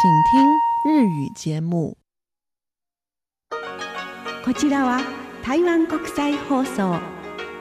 [0.00, 1.96] 请听日语节目。
[4.44, 5.00] こちらは
[5.42, 7.00] 台湾国際放送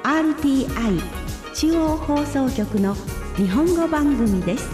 [0.03, 1.01] RTI
[1.55, 2.93] 中央放送局の
[3.37, 4.69] 日本語番組です。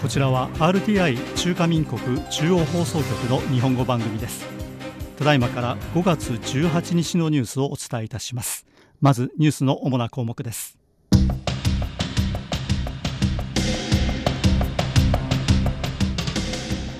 [0.00, 2.00] こちらは RTI 中華民国
[2.30, 4.61] 中央放送局の日本語番組です
[5.22, 8.66] ただいまから5月18日のニュースをお伝えいたします。
[9.00, 10.76] まずニュースの主な項目です。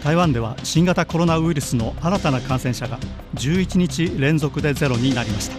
[0.04, 3.00] 台湾では新型コロナウイルスの新たな感染者が
[3.34, 5.50] 11日連続でゼロになりまし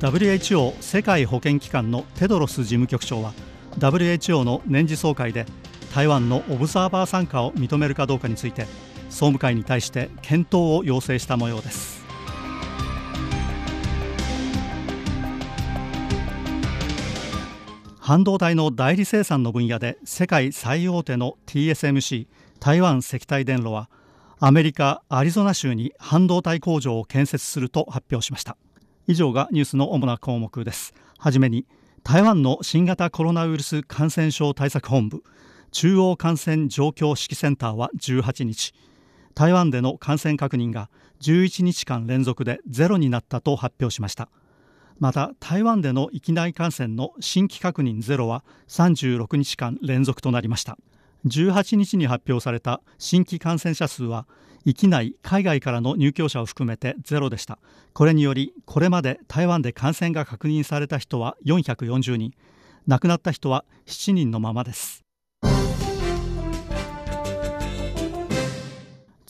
[0.00, 0.08] た。
[0.10, 3.32] WHO 世界保健機関のテドロス事務局長は
[3.78, 5.46] WHO の年次総会で
[5.94, 8.66] 台湾のオブザーバー参加を認めるかどうかについて
[9.10, 12.04] 総務会に対して検討を要請した模様です。
[18.00, 22.26] 半導体の代理生産の分野で世界最大手の TSMC
[22.58, 23.88] 台湾石体電路は
[24.40, 28.56] アメリカ・アリゾナ州に半導体工場を建設すると発表しました。
[29.06, 30.92] 以上がニュースの主な項目です。
[31.18, 31.66] はじめに
[32.02, 35.22] 台湾の新型コロナウイルス感染症対策本部
[35.74, 38.72] 中央感染状況指揮センターは18日
[39.34, 40.88] 台湾での感染確認が
[41.20, 44.28] 11日間連続でゼロになったと発表しました。
[45.00, 50.78] また台湾での域内感染の新規確認ゼロは36日間連続となりました。
[51.26, 54.28] 18日に発表された新規感染者数は
[54.64, 57.58] 域内海外からの入居者を含めてゼロでした。
[57.94, 62.32] これによりこれまで台湾で感染が確認された人は440人
[62.86, 65.03] 亡くなった人は7人のままです。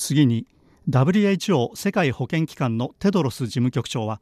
[0.05, 0.47] 次に
[0.91, 4.21] WHO 世界保健機関のテドロス事務局長は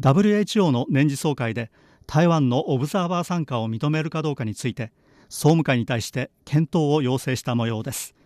[0.00, 1.70] WHO の年次総会で
[2.08, 4.90] 台湾のオブザーバー参加を認めるかどうかについて
[5.28, 8.16] 総務会に対して検討を要請した模様です。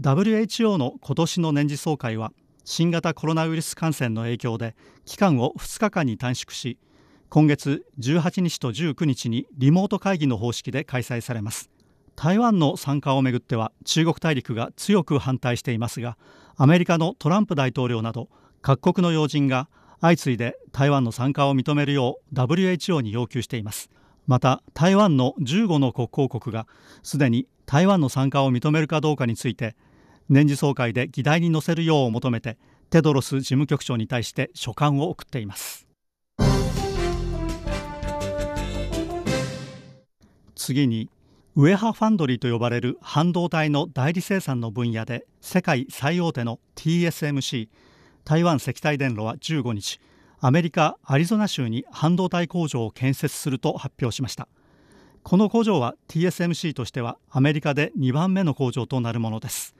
[0.00, 2.32] WHO の今年の年次総会は
[2.64, 6.76] 新型コロナウイルス感染の影響で期間を2日間に短縮し
[7.28, 11.71] 今月18日と19日にリモート会議の方式で開催されます。
[12.16, 16.16] 台湾の参加をめぐっては中国大陸が強く反対していますが
[16.56, 18.28] アメリカのトランプ大統領など
[18.60, 19.68] 各国の要人が
[20.00, 23.88] 相次いで台湾の参加を認めるよう WHO に要求しています。
[24.26, 26.66] また台湾の15の国交国が
[27.02, 29.74] すでに台湾の参加を認めるかどうかについて
[30.28, 32.58] 年次総会で議題に載せるよう求めて
[32.90, 35.86] テドロス事務局長に対して書簡を送っています。
[40.54, 41.10] 次に
[41.54, 47.68] ウエハファンドリーと呼ばれる半導体の代理生産の分野で世界最大手の TSMC
[48.24, 50.00] 台湾石体電路は15日
[50.40, 54.48] アメリカ・アリゾナ州に半導体工場を建設すると発表しました。
[55.22, 59.74] この工場は TSMC としてはアメリカで2番目の工場となるものです。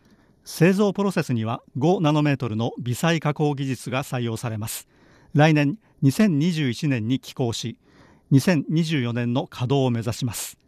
[0.45, 4.89] 製造プロセスには5ナノメートルの微細加工技術が採用されます。
[5.33, 7.79] 来年2021年に起工し
[8.31, 10.62] 2024年の稼働を目指します。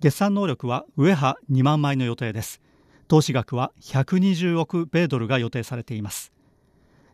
[0.00, 2.60] 月産能力は上波2万枚の予定です。
[3.08, 6.32] 投資額は120億米ドルが予定されています。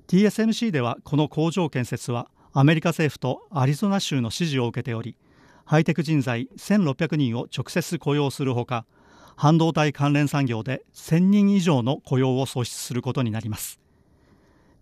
[0.07, 5.17] TSMC ではこの工場建設はアメリカ政府とアリゾナ州の指示を受けており
[5.65, 8.85] ハイテク人材1600人を直接雇用するほか
[9.35, 13.81] 半導体関連産業で1000人以上の雇用を創出することになります。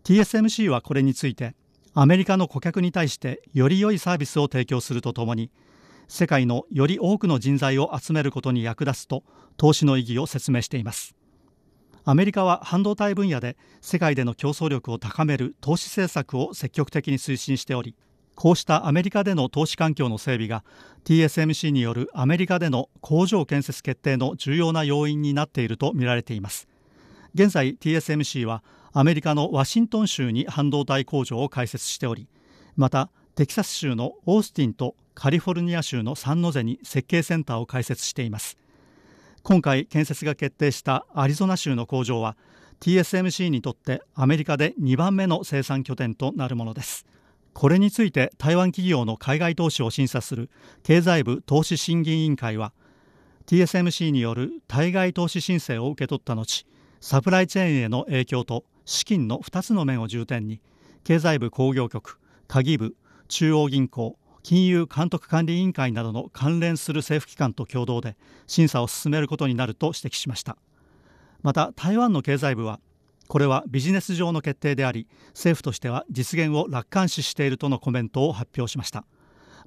[0.03, 1.55] TSMC はこれについて
[1.95, 5.53] アメリカの顧客に対してより良いサービスを提供するとともに
[6.13, 9.25] 世界のより多くの人材を集めることに役立つと
[9.57, 11.17] 投資の意義を説明しています。
[12.05, 17.95] アメリカは半導体分野で世界での競争力を高める投資政策を積極的に推進しており
[18.35, 20.65] こうしたアメリカでの投資環境の整備が
[21.07, 26.69] TSMC によるアメリカでの工場建設決定の重要な要因になっているとみられています。
[27.35, 28.63] 現在 TSMC は
[28.93, 32.29] アメリカのワシントン州に半導体工場を開設しており
[32.77, 38.59] またテキサス州のオースティンとカリフォルニア州のサンノゼに設計センターを開設しています。
[39.43, 42.37] 今回建設が決定したアリゾナ州の工場は
[42.81, 47.07] TSMC にとってアメリカで2番目の生産拠点となるものです。
[47.55, 50.51] これについて台湾企業の海外投資を審査する
[50.83, 52.73] 経済部投資審議委員会は
[53.47, 56.67] TSMC による対外投資申請を受け取った後
[57.01, 60.61] サプライチェーンへの影響と資金の2つの面を重点に
[61.05, 62.95] 経済部工業局鍵部
[63.29, 68.17] 中央銀行金融監督管理委員会などの関連する政府機関と共同で
[68.47, 70.57] 審査を進めることになると指摘しました。
[71.43, 72.81] また台湾の経済部は
[73.29, 79.05] これはビジネス上の決定であり政府としては実現を楽観視しているとのコメントを発表しました。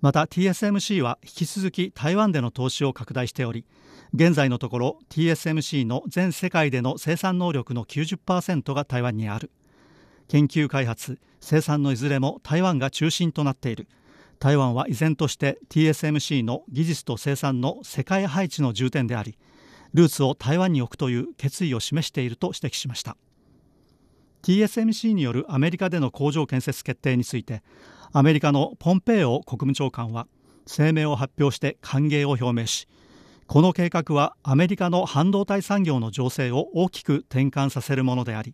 [0.02, 3.66] また TSMC は引き続き台湾での投資を拡大しており
[4.14, 9.52] 現在のところ TSMC の全世界での生産能力の90%が台湾にある。
[10.28, 13.88] 研究開発生産のいずれも台湾が中心となっている。
[14.40, 19.38] 台湾は依然として TSMC の技術と生産の世界配置の重点であり
[19.94, 23.16] ルーツを台湾に置くという決意を示していると指摘しました。
[24.44, 27.64] TSMC によるアメリカでの工場建設決定について
[28.14, 30.28] アメリカのポンペイオ国務長官は
[30.68, 32.88] 声明を発表して歓迎を表明し
[33.48, 38.54] この計画はアメリカの半導体産業の情勢を大きく転換させるものであり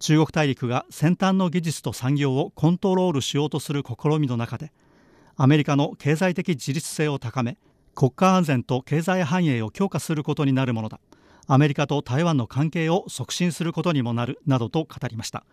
[0.00, 4.72] 中国大陸が先端の技術と産業をコントロールしようとする試みの中で
[5.36, 7.58] アメリカの経済的自立性を高め
[7.94, 11.00] 国家安全と経済繁栄を強化することになるものだ。
[11.46, 15.44] アメリカと台湾の関係を促進することにもなるなどと語りました。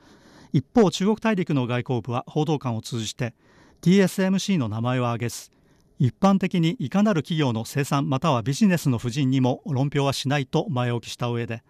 [0.53, 3.33] 一方中国大陸の外交部は報道官を通じて
[3.81, 5.51] TSMC の名前は挙げず
[5.99, 11.63] 一般的にいかなる企業の生産またはビジネスの不尽にも論評はしないと前置きした上で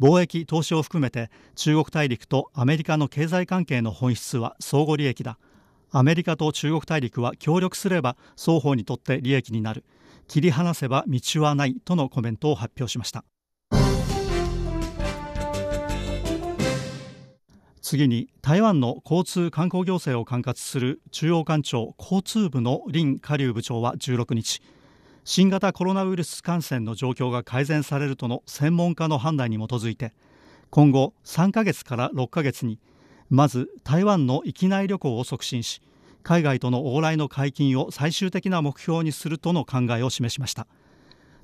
[0.00, 5.38] 貿易投資を含めて中国大陸とアメリカの経済関係の本質は相互利益だ。
[5.90, 9.84] アメリカと中国大陸は協力すれば双方にとって利益になる。
[10.28, 13.24] 切り離せば道はないとのコメントを発表しました。
[17.80, 24.60] 次に台湾の交通観光行政を管轄する中央官庁交通部の林下流部長は16日
[25.28, 30.12] 新型コロナウイルス感染の状況が改善されるとの専門家の判断に基づいて
[30.70, 32.78] 今後3ヶ月から6ヶ月に
[33.28, 35.82] まず台湾の域内旅行を促進し
[36.22, 40.68] 海外との往来の解禁を最終的な目標にするとの考えを示しました。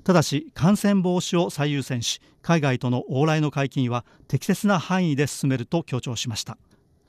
[0.05, 6.57] ただし感染防止を最優先し海外との往来の解禁は適切な範囲で進めると強調しました。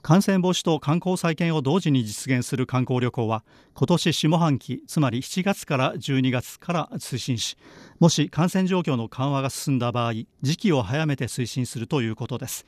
[0.05, 3.43] 感染防止と観光再建を同時に実現する観光旅行は
[3.73, 7.57] 今年下半期つまり7月から12月から推進し
[8.01, 10.13] もし感染状況の緩和が進んだ場合
[10.43, 12.67] 時期を早めて推進するということです。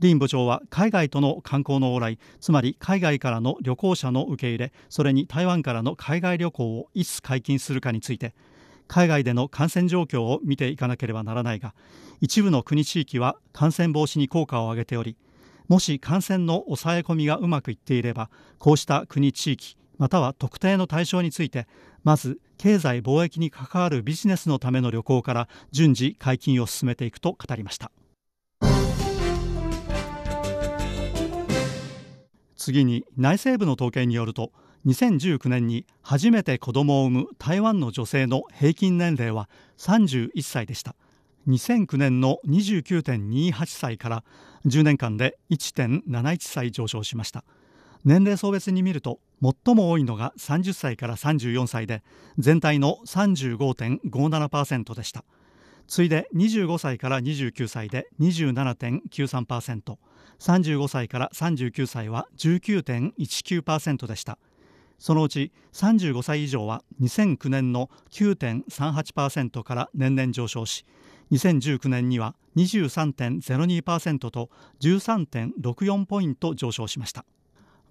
[0.00, 8.36] 林部長は海外との観光の往来つまり海外からの旅行者の受け入れそれに台湾からの海外旅行をいつ解禁するかについて
[8.86, 11.74] 海外での感染状況を見ていかなければならないが
[12.20, 15.16] 一部の国地域は感染防止に効果を上げており
[15.68, 21.66] もし感染の抑え込みがうまくいっていればこうした国地域または特定の対象について
[22.04, 27.90] まず経済貿易に関わるビジネスのための旅行から順次解禁を進めていくと語りました。
[32.56, 34.52] 次に内政部の統計によると
[34.86, 39.48] 2019年に初めて子供を産む台湾の女性の平均年齢は
[39.78, 40.94] 31歳でした。
[41.48, 44.24] 2009年の29.28歳から
[44.66, 47.44] 10年間で1.71歳上昇しました。
[48.04, 52.02] 年齢層別に見ると最も多いのが30歳から34歳で
[52.38, 55.24] 全体の35.57%でした。
[55.86, 64.38] 次いで25歳から29歳で 27.93%35 歳から39歳は19.19%でした。
[64.98, 70.84] そのうち35歳以上は2009年の9.38%から年々上昇し
[71.32, 77.24] 2019年には23.02%と13.64ポイント上昇しました。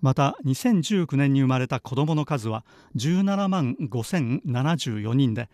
[0.02, 2.64] また2019年に生まれた子どもの数は
[2.96, 5.50] 17万5074人で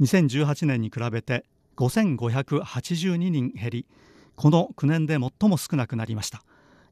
[0.00, 1.44] 2018年に比べて
[1.76, 3.86] 5582人減り
[4.34, 6.42] この9年で最も少なくなりました。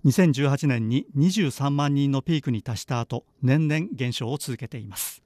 [0.05, 5.23] 2018年に23万人のピークに達した後年々減少を続けています。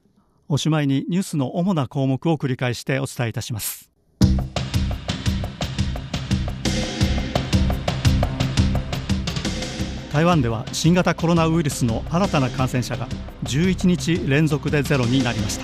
[0.47, 3.89] おしまいにニュースの主な項目を繰り返してお伝えいたします。
[10.15, 13.05] 台湾では新型コロナウイルスの新たな感染者が
[13.43, 15.59] 11日連続でゼロになりまし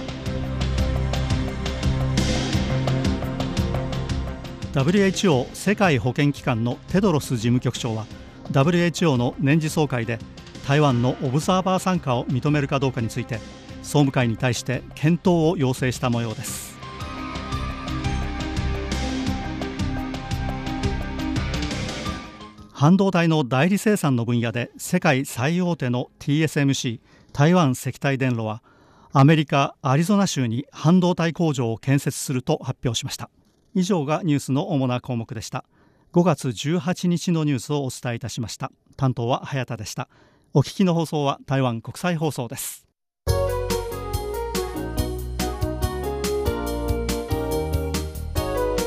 [4.73, 4.83] た。
[4.83, 8.05] WHO 世界保健機関のテドロス事務局長は
[8.51, 10.19] WHO の年次総会で
[10.67, 13.35] 台湾のオブザーバー参加を認めるかどうかについて
[13.83, 16.70] 総務会に対して検討を要請した模様です。
[22.81, 26.99] 半導体の代理生産の分野で世界最大手の TSMC
[27.31, 28.63] 台湾石体電路は
[29.11, 33.29] アメリカ・アリゾナ州に半導体工場を建設すると発表しました。
[33.75, 35.63] 以上がニュースの主な項目でした。
[36.13, 38.71] 5月18日のニュースをお伝えいたしました。
[38.97, 40.09] 担当は早田でした。
[40.55, 42.90] お聞きの放送は台湾国際放送です。